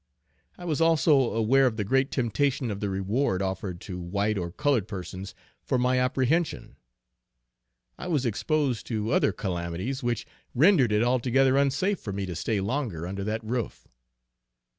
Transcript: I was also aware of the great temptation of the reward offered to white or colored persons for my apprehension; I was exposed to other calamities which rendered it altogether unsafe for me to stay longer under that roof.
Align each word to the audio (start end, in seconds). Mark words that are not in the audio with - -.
I 0.57 0.65
was 0.65 0.81
also 0.81 1.33
aware 1.35 1.67
of 1.67 1.77
the 1.77 1.83
great 1.83 2.09
temptation 2.09 2.71
of 2.71 2.79
the 2.79 2.89
reward 2.89 3.43
offered 3.43 3.79
to 3.81 3.99
white 4.01 4.35
or 4.35 4.51
colored 4.51 4.87
persons 4.87 5.35
for 5.61 5.77
my 5.77 5.99
apprehension; 5.99 6.75
I 7.99 8.07
was 8.07 8.25
exposed 8.25 8.87
to 8.87 9.11
other 9.11 9.31
calamities 9.31 10.01
which 10.01 10.25
rendered 10.55 10.91
it 10.91 11.03
altogether 11.03 11.55
unsafe 11.55 11.99
for 11.99 12.13
me 12.13 12.25
to 12.25 12.35
stay 12.35 12.59
longer 12.59 13.05
under 13.05 13.23
that 13.25 13.43
roof. 13.43 13.87